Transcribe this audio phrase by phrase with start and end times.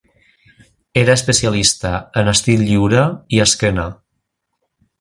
[1.01, 1.91] Era especialista
[2.23, 3.05] en estil lliure
[3.39, 3.87] i esquena.